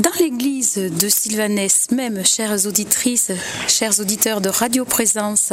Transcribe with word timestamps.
Dans 0.00 0.12
l'église 0.20 0.74
de 0.74 1.08
Sylvanès, 1.08 1.90
même, 1.90 2.24
chères 2.24 2.66
auditrices, 2.66 3.32
chers 3.66 3.98
auditeurs 3.98 4.40
de 4.40 4.48
Radio 4.48 4.84
Présence, 4.84 5.52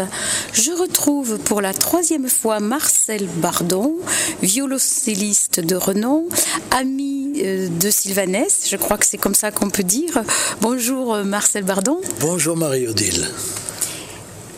je 0.54 0.72
retrouve 0.72 1.40
pour 1.40 1.62
la 1.62 1.74
troisième 1.74 2.30
fois 2.30 2.60
Marcel 2.60 3.28
Bardon, 3.38 3.96
violoncelliste 4.44 5.62
de 5.62 5.76
renom, 5.76 6.28
ami 6.70 7.34
euh, 7.38 7.70
de 7.70 7.90
Sylvanès, 7.90 8.68
je 8.70 8.76
crois 8.76 9.00
que 9.00 9.08
c'est 9.08 9.18
comme 9.18 9.34
ça 9.34 9.50
qu'on 9.50 9.72
peut 9.72 9.84
dire. 9.84 10.22
Bonjour 10.62 11.18
Marcel 11.24 11.64
Bardon. 11.64 12.00
Bonjour 12.20 12.56
Marie-Odile. 12.56 13.28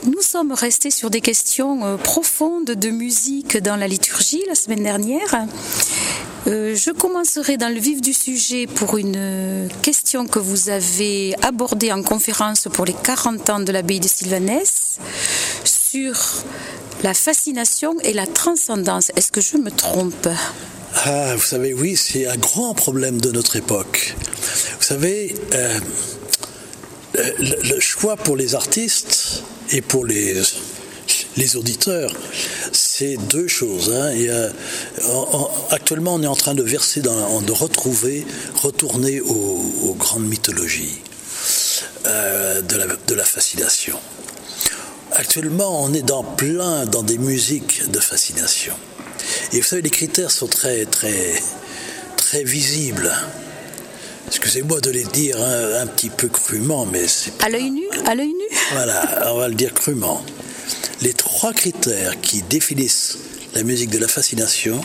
Nous 0.06 0.22
sommes 0.22 0.52
restés 0.52 0.92
sur 0.92 1.10
des 1.10 1.22
questions 1.22 1.86
euh, 1.86 1.98
profondes 1.98 2.72
de 2.72 2.90
musique 2.90 3.58
dans 3.58 3.78
la 3.78 3.88
liturgie 3.88 4.44
la 4.48 4.56
semaine 4.56 4.84
dernière. 4.84 5.48
Euh, 6.48 6.76
je 6.76 6.92
commencerai 6.92 7.58
dans 7.58 7.68
le 7.68 7.80
vif 7.80 8.00
du 8.00 8.14
sujet 8.14 8.68
pour 8.68 8.98
une 8.98 9.68
question 9.82 10.26
que 10.28 10.40
vous 10.40 10.70
avez 10.70 11.36
abordée 11.42 11.92
en 11.92 12.02
conférence 12.02 12.70
pour 12.72 12.86
les 12.86 12.94
40 12.94 13.50
ans 13.50 13.60
de 13.60 13.72
l'abbaye 13.74 14.00
de 14.00 14.08
Sylvanès 14.08 14.98
sur 15.66 16.16
la 17.04 17.14
fascination 17.14 18.00
et 18.02 18.14
la 18.14 18.26
transcendance. 18.26 19.12
Est-ce 19.18 19.30
que 19.30 19.42
je 19.42 19.58
me 19.58 19.72
trompe? 19.72 20.30
Ah, 21.04 21.36
vous 21.36 21.44
savez, 21.44 21.74
oui, 21.74 21.98
c'est 21.98 22.28
un 22.28 22.38
grand 22.38 22.74
problème 22.74 23.20
de 23.20 23.32
notre 23.32 23.58
époque. 23.58 24.16
Vous 24.80 24.86
savez, 24.86 25.36
euh, 25.54 25.80
le 27.18 27.80
choix 27.82 28.16
pour 28.16 28.38
les 28.38 28.56
artistes 28.56 29.44
et 29.72 29.82
pour 29.82 30.06
les, 30.06 30.42
les 31.36 31.56
auditeurs, 31.58 32.14
c'est 32.98 33.18
deux 33.30 33.48
choses. 33.48 33.94
Hein. 33.94 34.12
actuellement, 35.70 36.16
on 36.16 36.24
est 36.24 36.28
en 36.28 36.36
train 36.36 36.56
de 36.56 36.64
verser, 36.64 37.02
dans, 37.02 37.42
de 37.42 37.52
retrouver, 37.52 38.26
retourner 38.56 39.22
aux, 39.22 39.96
grandes 40.00 40.28
mythologies 40.28 40.98
euh, 42.08 42.62
de, 42.62 42.76
la, 42.76 42.86
de 42.88 43.14
la 43.14 43.24
fascination. 43.24 44.00
Actuellement, 45.12 45.84
on 45.84 45.94
est 45.94 46.02
dans 46.02 46.24
plein 46.24 46.86
dans 46.88 47.04
des 47.04 47.20
musiques 47.20 47.92
de 47.92 48.00
fascination. 48.00 48.74
Et 49.54 49.58
vous 49.58 49.68
savez, 49.68 49.84
les 49.84 49.92
critères 49.92 50.32
sont 50.32 50.48
très, 50.48 50.86
très, 50.86 51.36
très 52.16 52.44
visibles. 52.44 53.14
Excusez-moi 54.28 54.82
de 54.82 54.90
les 54.90 55.06
dire 55.06 55.40
un, 55.40 55.82
un, 55.82 55.88
petit 55.88 56.10
peu 56.10 56.30
crûment, 56.30 56.88
mais 56.88 57.08
c'est. 57.08 57.44
À 57.44 57.50
l'œil 57.50 57.70
nu? 57.70 57.88
À 58.08 58.16
l'œil 58.16 58.34
nu? 58.34 58.58
Voilà, 58.74 59.32
on 59.34 59.38
va 59.38 59.48
le 59.50 59.56
dire 59.56 59.74
crûment 59.74 60.24
les 61.02 61.14
trois 61.14 61.54
critères 61.54 62.20
qui 62.22 62.42
définissent 62.44 63.18
la 63.54 63.64
musique 63.64 63.90
de 63.90 63.98
la 63.98 64.08
fascination, 64.08 64.82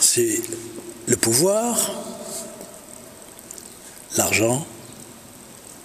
c'est 0.00 0.40
le 1.06 1.16
pouvoir, 1.16 1.92
l'argent, 4.16 4.66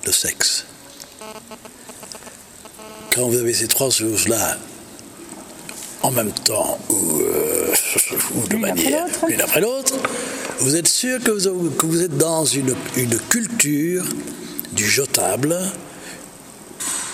le 0.05 0.11
sexe. 0.11 0.65
Quand 3.13 3.27
vous 3.27 3.37
avez 3.37 3.53
ces 3.53 3.67
trois 3.67 3.89
choses-là 3.89 4.57
en 6.01 6.11
même 6.11 6.31
temps 6.31 6.77
ou, 6.89 7.21
euh, 7.21 7.73
de 8.49 8.57
manière 8.57 9.05
l'une 9.27 9.41
après 9.41 9.61
l'autre, 9.61 9.93
vous 10.59 10.75
êtes 10.75 10.87
sûr 10.87 11.19
que 11.23 11.31
vous, 11.31 12.01
êtes 12.01 12.17
dans 12.17 12.45
une, 12.45 12.75
une 12.97 13.17
culture 13.19 14.05
du 14.73 14.89
jetable, 14.89 15.57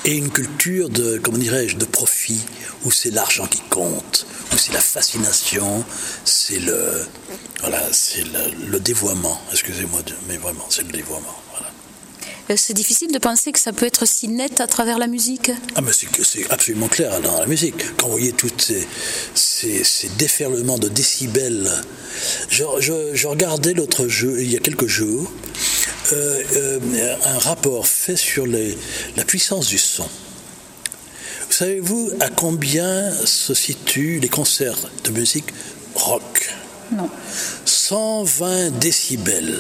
et 0.10 0.16
une 0.16 0.32
culture 0.32 0.90
de, 0.90 1.20
comment 1.20 1.38
dirais-je, 1.38 1.78
de 1.78 1.86
profit, 1.86 2.42
où 2.84 2.90
c'est 2.90 3.12
l'argent 3.12 3.46
qui 3.46 3.62
compte, 3.70 4.26
où 4.52 4.58
c'est 4.58 4.74
la 4.74 4.82
fascination, 4.82 5.86
c'est 6.26 6.58
le, 6.58 7.06
voilà, 7.60 7.82
c'est 7.92 8.24
le, 8.72 8.80
dévoiement. 8.80 9.40
Excusez-moi, 9.52 10.02
mais 10.28 10.38
vraiment, 10.38 10.66
c'est 10.70 10.82
le 10.82 10.92
dévoiement. 10.92 11.36
Voilà. 11.52 11.72
Euh, 12.50 12.56
c'est 12.58 12.74
difficile 12.74 13.12
de 13.12 13.20
penser 13.20 13.52
que 13.52 13.60
ça 13.60 13.72
peut 13.72 13.86
être 13.86 14.08
si 14.08 14.28
net 14.30 14.62
à 14.62 14.66
travers 14.66 14.98
la 14.98 15.06
musique. 15.06 15.52
Ah, 15.76 15.82
mais 15.82 15.92
c'est 15.94 16.50
absolument 16.50 16.88
clair 16.88 17.22
dans 17.22 17.40
la 17.40 17.46
musique. 17.46 17.96
Quand 17.98 18.08
vous 18.08 18.14
voyez 18.14 18.32
tous 18.32 18.52
ces, 18.58 18.88
ces, 19.36 19.84
ces, 19.84 20.10
déferlements 20.18 20.80
de 20.80 20.90
décibels, 20.90 21.70
je, 22.50 22.64
je, 22.80 22.94
je 23.14 23.28
regardais 23.28 23.76
l'autre 23.76 24.08
jeu, 24.08 24.42
il 24.42 24.52
y 24.52 24.56
a 24.56 24.60
quelques 24.60 24.88
jours, 24.88 25.32
euh, 26.12 26.44
euh, 26.56 27.16
un 27.26 27.38
rapport 27.40 27.88
fait 27.88 28.16
sur 28.16 28.46
la 28.48 29.24
puissance 29.26 29.68
du 29.68 29.78
son. 29.78 30.08
Savez-vous 31.50 32.12
à 32.20 32.30
combien 32.30 33.12
se 33.26 33.54
situent 33.54 34.20
les 34.20 34.30
concerts 34.30 34.78
de 35.04 35.12
musique 35.12 35.48
rock? 35.96 36.54
Non. 36.92 37.10
120 37.66 38.80
décibels. 38.80 39.60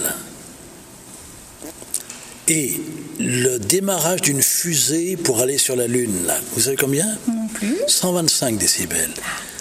Et 2.47 2.79
le 3.19 3.57
démarrage 3.57 4.21
d'une 4.21 4.41
fusée 4.41 5.17
pour 5.17 5.41
aller 5.41 5.57
sur 5.57 5.75
la 5.75 5.87
Lune, 5.87 6.25
là, 6.25 6.37
vous 6.53 6.61
savez 6.61 6.77
combien? 6.77 7.05
Non 7.27 7.47
plus. 7.53 7.77
125 7.87 8.57
décibels. 8.57 9.11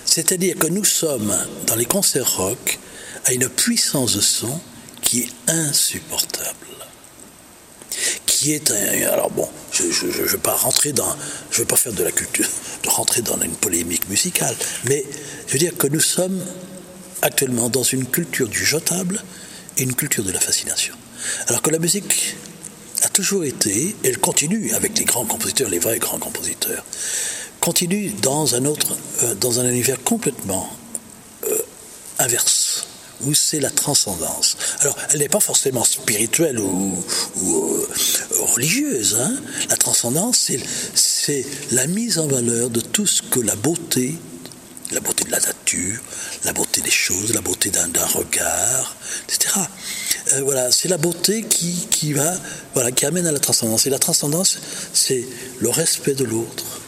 C'est-à-dire 0.05 0.56
que 0.56 0.69
nous 0.69 0.84
sommes, 0.84 1.37
dans 1.66 1.76
les 1.76 1.84
concerts 1.84 2.37
rock, 2.37 2.78
à 3.26 3.32
une 3.32 3.49
puissance 3.49 4.16
de 4.16 4.22
son 4.22 4.59
qui 5.03 5.20
est 5.20 5.50
insupportable 5.50 6.69
qui 8.38 8.53
est 8.53 8.71
un, 8.71 9.09
alors 9.09 9.31
bon, 9.31 9.49
je 9.72 9.82
ne 9.82 10.26
vais 10.28 10.38
pas 10.38 10.54
rentrer 10.54 10.93
dans, 10.93 11.16
je 11.50 11.59
vais 11.59 11.65
pas 11.65 11.75
faire 11.75 11.93
de 11.93 12.04
la 12.04 12.12
culture, 12.12 12.47
de 12.84 12.88
rentrer 12.88 13.21
dans 13.21 13.37
une 13.41 13.56
polémique 13.56 14.09
musicale, 14.09 14.54
mais 14.84 15.04
je 15.49 15.54
veux 15.54 15.59
dire 15.59 15.76
que 15.76 15.88
nous 15.88 16.00
sommes 16.00 16.41
actuellement 17.21 17.69
dans 17.69 17.82
une 17.82 18.06
culture 18.06 18.47
du 18.49 18.65
jetable 18.65 19.25
et 19.76 19.82
une 19.82 19.94
culture 19.94 20.22
de 20.22 20.31
la 20.31 20.38
fascination. 20.38 20.94
Alors 21.49 21.62
que 21.62 21.71
la 21.71 21.81
musique 21.81 22.37
a 23.03 23.09
toujours 23.09 23.43
été, 23.43 23.88
et 23.88 23.97
elle 24.04 24.19
continue 24.19 24.72
avec 24.72 24.97
les 24.97 25.05
grands 25.05 25.25
compositeurs, 25.26 25.69
les 25.69 25.81
vrais 25.81 25.99
grands 25.99 26.20
compositeurs, 26.20 26.84
continue 27.59 28.10
dans 28.22 28.55
un 28.55 28.66
autre, 28.66 28.97
euh, 29.25 29.34
dans 29.34 29.59
un 29.59 29.69
univers 29.69 30.00
complètement 30.05 30.70
euh, 31.49 31.59
inverse 32.20 32.88
où 33.25 33.34
c'est 33.34 33.61
la 33.61 33.71
transcendance. 33.71 34.56
Alors, 34.81 34.97
elle 35.11 35.19
n'est 35.19 35.29
pas 35.29 35.41
forcément 35.41 35.84
spirituelle 35.84 36.59
ou, 36.59 37.05
euh, 37.43 37.89
religieuse. 38.53 39.17
Hein. 39.21 39.37
La 39.69 39.77
transcendance, 39.77 40.51
c'est 40.95 41.47
la 41.73 41.87
mise 41.87 42.19
en 42.19 42.27
valeur 42.27 42.71
de 42.71 42.81
tout 42.81 43.06
ce 43.06 43.23
que 43.23 43.41
la 43.41 43.56
beauté, 43.56 44.15
la 44.93 45.01
beauté 45.01 45.25
de 45.25 45.31
la 45.31 45.41
nature, 45.41 46.01
la 46.45 46.53
beauté 46.53 46.81
des 46.81 46.91
choses, 46.91 47.34
la 47.34 47.41
beauté 47.41 47.71
d'un 47.71 48.06
regard, 48.06 48.97
etc. 49.29 49.55
Euh, 50.33 50.43
voilà, 50.43 50.71
c'est 50.71 50.89
la 50.89 50.99
beauté 50.99 51.43
qui, 51.45 52.12
va, 52.12 52.33
voilà, 52.75 52.93
qui 52.93 53.06
amène 53.06 53.27
à 53.27 53.33
la 53.33 53.39
transcendance. 53.39 53.87
Et 53.87 53.91
la 53.91 53.99
transcendance, 53.99 54.59
c'est 54.93 55.27
le 55.59 55.71
respect 55.71 56.15
de 56.15 56.25
l'autre, 56.25 56.81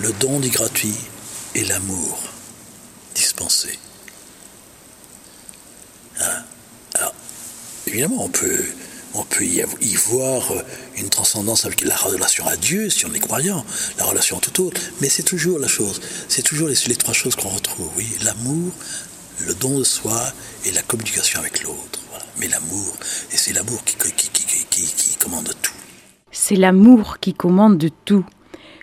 le 0.00 0.12
don 0.14 0.40
du 0.40 0.48
gratuit 0.48 0.96
et 1.54 1.64
l'amour 1.64 2.18
dispensé. 3.14 3.78
Hein? 6.20 6.44
Alors, 6.94 7.14
évidemment, 7.86 8.24
on 8.24 8.28
peut, 8.28 8.64
on 9.14 9.24
peut 9.24 9.44
y, 9.44 9.62
voir 9.94 10.52
euh, 10.52 10.62
une 10.96 11.08
transcendance 11.08 11.64
avec 11.64 11.82
la 11.82 11.96
relation 11.96 12.46
à 12.46 12.56
Dieu, 12.56 12.90
si 12.90 13.06
on 13.06 13.12
est 13.12 13.20
croyant, 13.20 13.64
la 13.98 14.04
relation 14.04 14.38
à 14.38 14.40
tout 14.40 14.64
autre, 14.64 14.80
mais 15.00 15.08
c'est 15.08 15.22
toujours 15.22 15.58
la 15.58 15.68
chose, 15.68 16.00
c'est 16.28 16.42
toujours 16.42 16.68
les, 16.68 16.96
trois 16.96 17.14
choses 17.14 17.36
qu'on 17.36 17.48
retrouve, 17.48 17.88
oui, 17.96 18.06
l'amour, 18.22 18.72
le 19.46 19.54
don 19.54 19.78
de 19.78 19.84
soi 19.84 20.20
et 20.64 20.72
la 20.72 20.82
communication 20.82 21.40
avec 21.40 21.62
l'autre. 21.62 22.00
Mais 22.38 22.48
l'amour, 22.48 22.96
et 23.32 23.36
c'est 23.36 23.52
l'amour 23.52 23.84
qui, 23.84 23.96
qui 23.96 25.16
commande 25.16 25.52
tout. 25.60 25.72
C'est 26.30 26.56
l'amour 26.56 27.18
qui 27.20 27.34
commande 27.34 27.84
tout. 28.04 28.24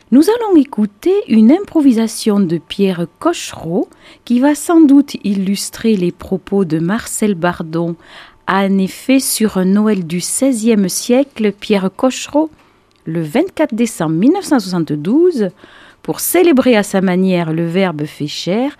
Nous 0.10 0.24
allons 0.30 0.56
écouter 0.56 1.14
une 1.28 1.52
improvisation 1.52 2.40
de 2.40 2.60
Pierre 2.60 3.08
Cochereau 3.20 3.90
qui 4.24 4.40
va 4.40 4.56
sans 4.56 4.80
doute 4.80 5.18
illustrer 5.26 5.98
les 5.98 6.14
propos 6.14 6.64
de 6.64 6.80
Marcel 6.80 7.36
Bardon. 7.36 7.98
En 8.48 8.78
effet, 8.78 9.20
sur 9.20 9.58
un 9.58 9.66
Noël 9.66 10.08
du 10.08 10.20
XVIe 10.20 10.90
siècle, 10.90 11.52
Pierre 11.52 11.90
Cochereau, 11.94 12.50
le 13.04 13.22
24 13.22 13.76
décembre 13.76 14.14
1972, 14.14 15.50
pour 16.04 16.22
célébrer 16.22 16.78
à 16.78 16.84
sa 16.84 17.02
manière 17.02 17.52
le 17.52 17.68
Verbe 17.68 18.06
fait 18.06 18.28
chair, 18.28 18.78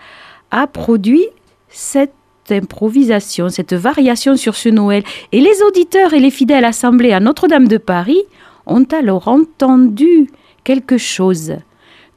a 0.50 0.66
produit 0.66 1.26
cette 1.68 2.14
improvisation, 2.48 3.50
cette 3.50 3.74
variation 3.74 4.34
sur 4.38 4.56
ce 4.56 4.70
Noël. 4.70 5.02
Et 5.32 5.42
les 5.42 5.62
auditeurs 5.68 6.14
et 6.14 6.20
les 6.20 6.30
fidèles 6.30 6.64
assemblés 6.64 7.12
à 7.12 7.20
Notre-Dame 7.20 7.68
de 7.68 7.76
Paris 7.76 8.22
ont 8.64 8.86
alors 8.92 9.28
entendu 9.28 10.30
quelque 10.68 10.98
chose, 10.98 11.54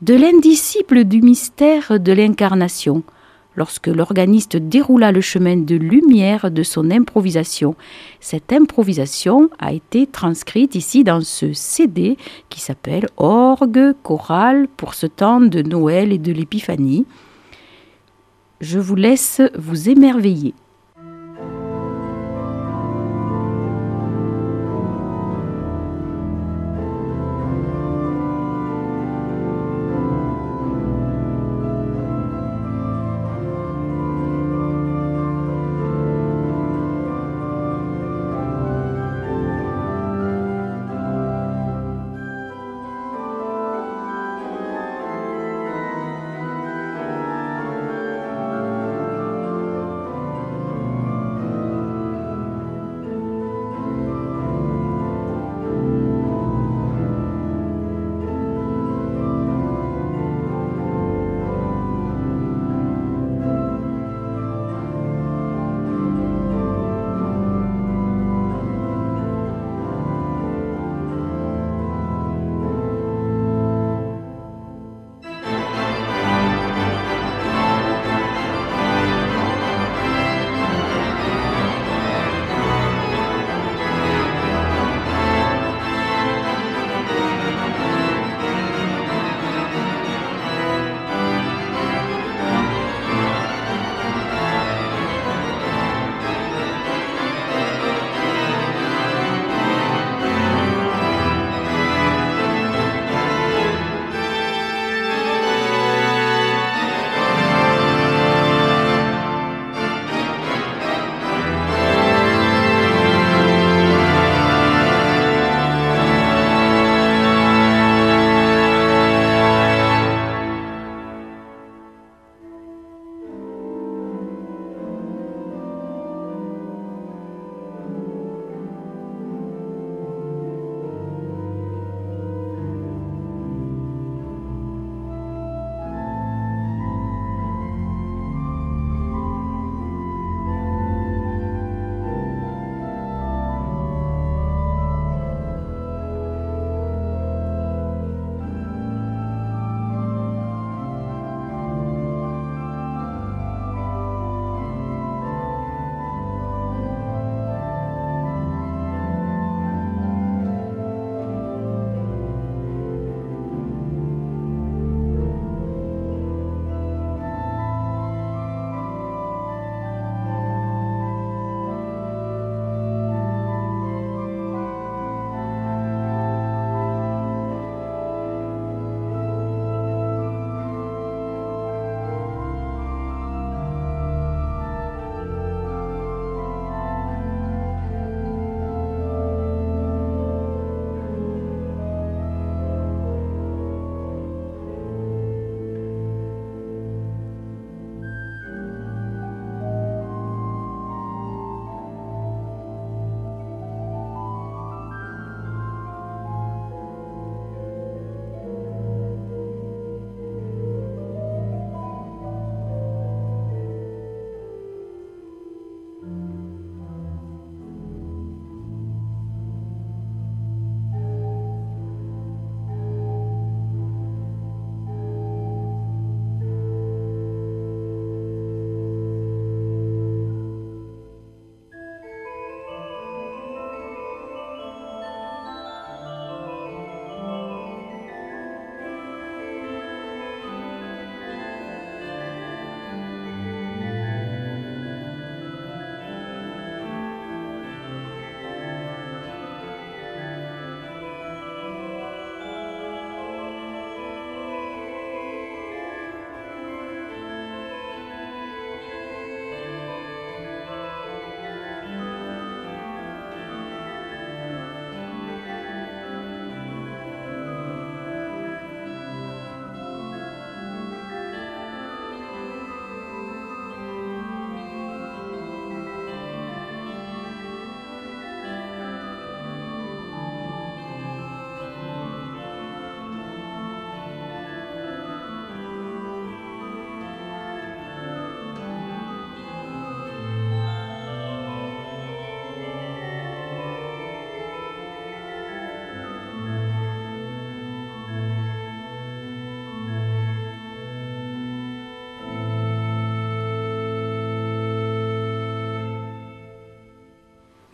de 0.01 0.13
l'indisciple 0.13 1.05
du 1.05 1.21
mystère 1.21 2.01
de 2.01 2.11
l'incarnation, 2.11 3.01
lorsque 3.55 3.87
l'organiste 3.87 4.57
déroula 4.57 5.13
le 5.13 5.21
chemin 5.21 5.55
de 5.55 5.77
lumière 5.77 6.51
de 6.51 6.61
son 6.61 6.91
improvisation. 6.91 7.75
Cette 8.19 8.51
improvisation 8.51 9.49
a 9.57 9.71
été 9.71 10.05
transcrite 10.05 10.75
ici 10.75 11.05
dans 11.05 11.21
ce 11.21 11.53
CD 11.53 12.17
qui 12.49 12.59
s'appelle 12.59 13.07
Orgue 13.15 13.93
chorale 14.03 14.67
pour 14.75 14.95
ce 14.95 15.07
temps 15.07 15.39
de 15.39 15.61
Noël 15.61 16.11
et 16.11 16.17
de 16.17 16.33
l'Épiphanie. 16.33 17.05
Je 18.59 18.79
vous 18.79 18.95
laisse 18.95 19.41
vous 19.57 19.87
émerveiller. 19.87 20.53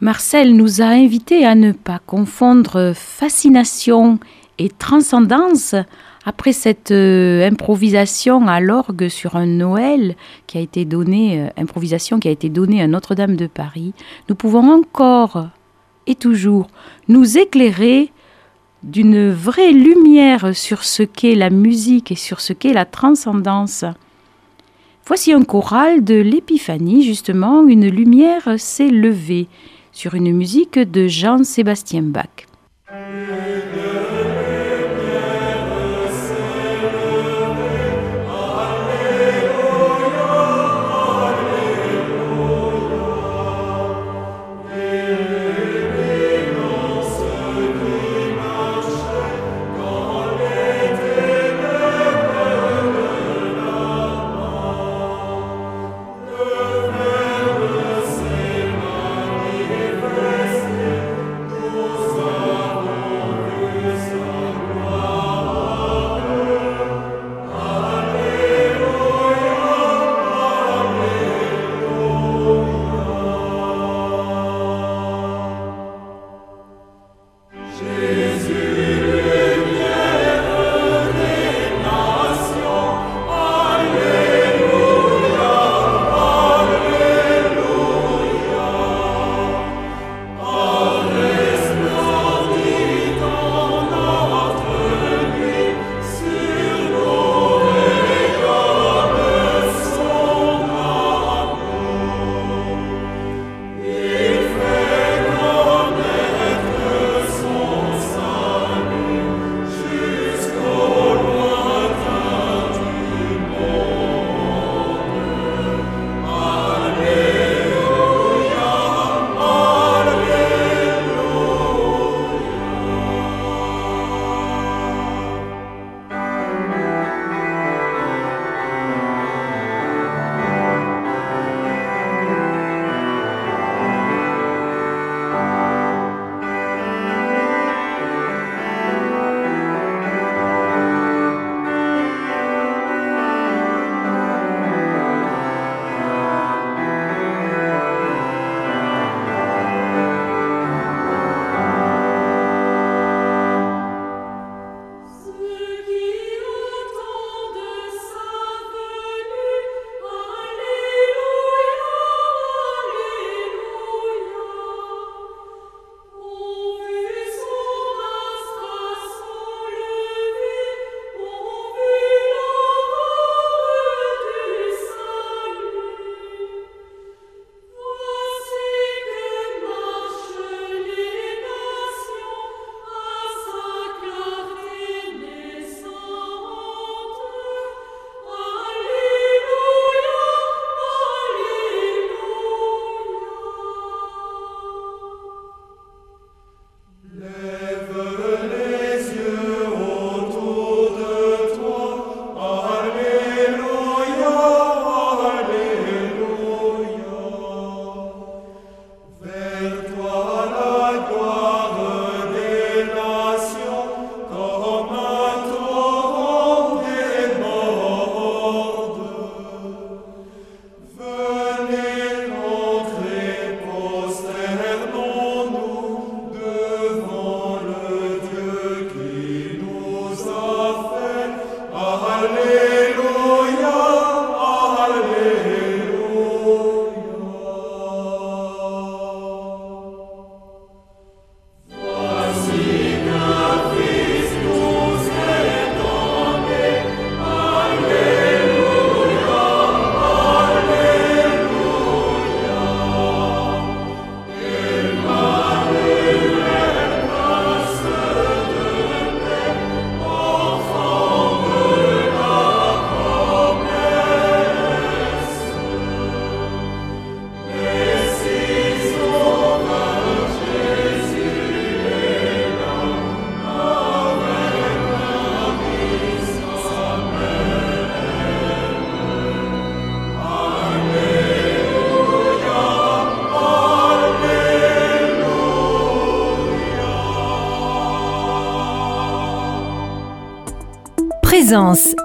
Marcel 0.07 0.55
nous 0.55 0.81
a 0.81 0.85
invités 0.85 1.45
à 1.45 1.53
ne 1.53 1.73
pas 1.73 1.99
confondre 1.99 2.93
fascination 2.95 4.19
et 4.57 4.69
transcendance 4.69 5.75
après 6.23 6.53
cette 6.53 6.91
euh, 6.91 7.45
improvisation 7.45 8.47
à 8.47 8.61
l'orgue 8.61 9.09
sur 9.09 9.35
un 9.35 9.45
Noël 9.45 10.15
qui 10.47 10.57
a 10.57 10.61
été 10.61 10.85
donnée, 10.85 11.41
euh, 11.41 11.49
improvisation 11.61 12.19
qui 12.19 12.29
a 12.29 12.31
été 12.31 12.47
donnée 12.47 12.81
à 12.81 12.87
Notre-Dame 12.87 13.35
de 13.35 13.47
Paris, 13.47 13.93
nous 14.29 14.35
pouvons 14.35 14.71
encore 14.71 15.49
et 16.05 16.15
toujours 16.15 16.67
nous 17.09 17.37
éclairer 17.37 18.13
d'une 18.83 19.29
vraie 19.29 19.73
lumière 19.73 20.55
sur 20.55 20.85
ce 20.85 21.03
qu'est 21.03 21.35
la 21.35 21.49
musique 21.49 22.13
et 22.13 22.15
sur 22.15 22.39
ce 22.39 22.53
qu'est 22.53 22.71
la 22.71 22.85
transcendance. 22.85 23.83
Voici 25.05 25.33
un 25.33 25.43
choral 25.43 26.05
de 26.05 26.15
l'Épiphanie, 26.15 27.03
justement, 27.03 27.67
une 27.67 27.89
lumière 27.89 28.53
s'est 28.57 28.87
levée 28.87 29.49
sur 29.97 30.13
une 30.13 30.31
musique 30.31 30.77
de 30.77 31.07
Jean-Sébastien 31.07 32.03
Bach. 32.03 32.45
Jesus. 77.79 78.26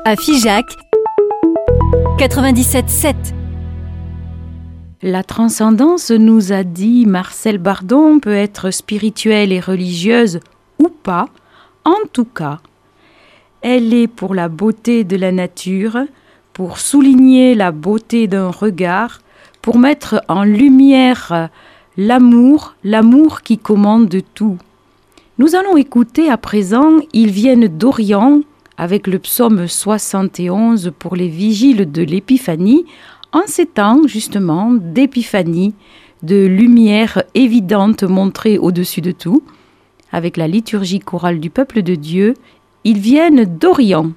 À 0.04 0.14
Figeac 0.14 0.76
97.7. 2.18 3.14
La 5.00 5.22
transcendance, 5.22 6.10
nous 6.10 6.52
a 6.52 6.64
dit 6.64 7.06
Marcel 7.06 7.56
Bardon, 7.56 8.20
peut 8.20 8.34
être 8.34 8.70
spirituelle 8.70 9.50
et 9.50 9.60
religieuse 9.60 10.40
ou 10.78 10.90
pas. 10.90 11.30
En 11.86 11.96
tout 12.12 12.26
cas, 12.26 12.58
elle 13.62 13.94
est 13.94 14.06
pour 14.06 14.34
la 14.34 14.50
beauté 14.50 15.02
de 15.02 15.16
la 15.16 15.32
nature, 15.32 15.96
pour 16.52 16.76
souligner 16.76 17.54
la 17.54 17.72
beauté 17.72 18.26
d'un 18.26 18.50
regard, 18.50 19.20
pour 19.62 19.78
mettre 19.78 20.22
en 20.28 20.44
lumière 20.44 21.48
l'amour, 21.96 22.74
l'amour 22.84 23.40
qui 23.40 23.56
commande 23.56 24.14
tout. 24.34 24.58
Nous 25.38 25.54
allons 25.54 25.78
écouter 25.78 26.28
à 26.28 26.36
présent 26.36 26.98
Ils 27.14 27.30
viennent 27.30 27.68
d'Orient 27.68 28.42
avec 28.76 29.06
le 29.06 29.18
psaume 29.18 29.66
71 29.66 30.92
pour 30.98 31.16
les 31.16 31.28
vigiles 31.28 31.90
de 31.90 32.02
l'Épiphanie, 32.02 32.84
en 33.32 33.42
ces 33.46 33.66
temps 33.66 34.06
justement 34.06 34.72
d'épiphanie, 34.72 35.74
de 36.22 36.46
lumière 36.46 37.22
évidente 37.34 38.04
montrée 38.04 38.58
au-dessus 38.58 39.00
de 39.00 39.12
tout, 39.12 39.42
avec 40.12 40.36
la 40.36 40.46
liturgie 40.46 41.00
chorale 41.00 41.40
du 41.40 41.50
peuple 41.50 41.82
de 41.82 41.94
Dieu, 41.94 42.34
ils 42.84 42.98
viennent 42.98 43.44
d'Orient. 43.44 44.12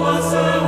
was 0.00 0.32
a 0.32 0.59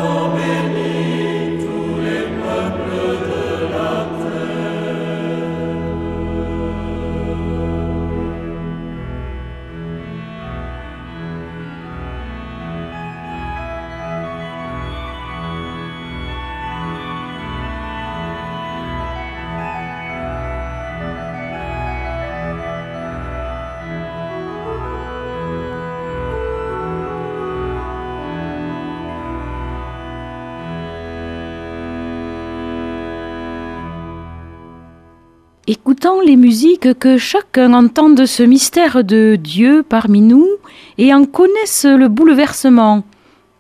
Les 36.24 36.36
musiques, 36.36 36.98
que 36.98 37.16
chacun 37.16 37.74
entende 37.74 38.26
ce 38.26 38.42
mystère 38.42 39.04
de 39.04 39.36
Dieu 39.36 39.84
parmi 39.88 40.20
nous 40.20 40.46
et 40.98 41.12
en 41.14 41.24
connaisse 41.24 41.84
le 41.84 42.08
bouleversement, 42.08 43.04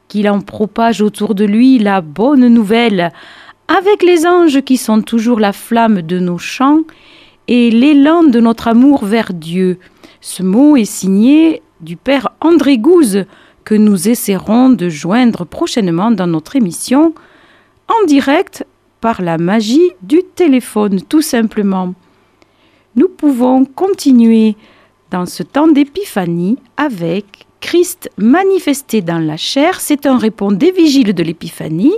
qu'il 0.08 0.28
en 0.28 0.40
propage 0.40 1.02
autour 1.02 1.34
de 1.34 1.44
lui 1.44 1.78
la 1.78 2.00
bonne 2.00 2.46
nouvelle, 2.48 3.12
avec 3.68 4.02
les 4.02 4.26
anges 4.26 4.62
qui 4.62 4.76
sont 4.76 5.02
toujours 5.02 5.38
la 5.38 5.52
flamme 5.52 6.02
de 6.02 6.18
nos 6.18 6.38
chants 6.38 6.80
et 7.46 7.70
l'élan 7.70 8.24
de 8.24 8.40
notre 8.40 8.68
amour 8.68 9.04
vers 9.04 9.32
Dieu. 9.32 9.78
Ce 10.20 10.42
mot 10.42 10.76
est 10.76 10.84
signé 10.84 11.62
du 11.80 11.96
Père 11.96 12.28
André 12.40 12.78
Gouze, 12.78 13.24
que 13.64 13.74
nous 13.74 14.08
essaierons 14.08 14.70
de 14.70 14.88
joindre 14.88 15.44
prochainement 15.44 16.10
dans 16.10 16.28
notre 16.28 16.56
émission 16.56 17.14
en 17.88 18.06
direct 18.06 18.66
par 19.00 19.22
la 19.22 19.38
magie 19.38 19.90
du 20.02 20.22
téléphone, 20.34 21.02
tout 21.02 21.22
simplement. 21.22 21.94
Nous 22.94 23.08
pouvons 23.08 23.64
continuer 23.64 24.54
dans 25.10 25.24
ce 25.24 25.42
temps 25.42 25.66
d'épiphanie 25.66 26.58
avec 26.76 27.46
Christ 27.60 28.10
manifesté 28.18 29.00
dans 29.00 29.18
la 29.18 29.38
chair. 29.38 29.80
C'est 29.80 30.04
un 30.04 30.18
répond 30.18 30.52
des 30.52 30.72
vigiles 30.72 31.14
de 31.14 31.22
l'épiphanie. 31.22 31.94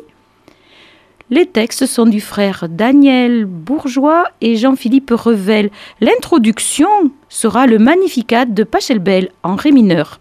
Les 1.31 1.47
textes 1.47 1.87
sont 1.87 2.07
du 2.07 2.21
frère 2.21 2.67
Daniel 2.69 3.45
Bourgeois 3.45 4.25
et 4.41 4.55
Jean-Philippe 4.55 5.11
Revel. 5.11 5.71
L'introduction 6.01 6.89
sera 7.29 7.67
le 7.67 7.81
Magnificat 7.81 8.45
de 8.45 8.63
Pachelbel 8.63 9.31
en 9.43 9.57
ré 9.57 9.73
mineur. 9.73 10.19